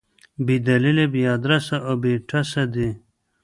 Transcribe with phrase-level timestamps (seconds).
[0.45, 2.89] بې دلیله، بې ادرسه او بې ټسه دي.